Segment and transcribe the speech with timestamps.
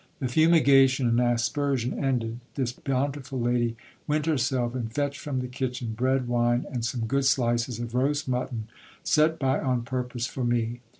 [0.17, 3.77] The fumigation and aspersion ended, tl.is bountiful lady
[4.07, 8.27] went herself and fetched from the kitchen bread, wine, and seme good slices of roast
[8.27, 8.67] mutton,
[9.03, 10.79] set by on purpose for me.